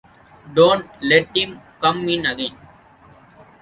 [0.55, 2.57] Don't let him come in again.